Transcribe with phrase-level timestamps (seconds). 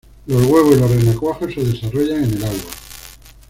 [0.25, 2.61] Los huevos y los renacuajos se desarrollan en el agua.